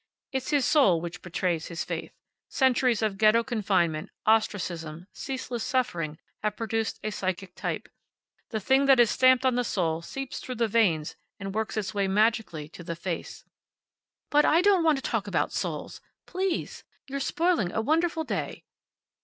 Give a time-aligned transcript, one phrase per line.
[0.31, 2.11] It's his Soul which betrays his faith.
[2.49, 7.87] Centuries of Ghetto confinement, ostracism, ceaseless suffering, have produced a psychic type.
[8.49, 11.93] The thing that is stamped on the Soul seeps through the veins and works its
[11.93, 13.45] way magically to the face'"
[14.31, 16.01] "But I don't want to talk about souls!
[16.25, 16.83] Please!
[17.07, 18.63] You're spoiling a wonderful day."